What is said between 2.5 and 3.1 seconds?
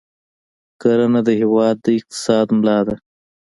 ملا ده.